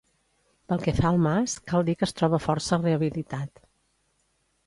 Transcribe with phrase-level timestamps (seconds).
[0.71, 3.65] Pel que fa al mas, cal dir que es troba força rehabilitat.